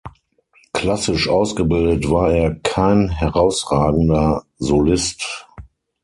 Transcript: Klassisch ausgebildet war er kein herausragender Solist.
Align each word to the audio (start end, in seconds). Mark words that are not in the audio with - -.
Klassisch 0.73 1.29
ausgebildet 1.29 2.09
war 2.09 2.31
er 2.33 2.55
kein 2.63 3.07
herausragender 3.09 4.41
Solist. 4.57 5.45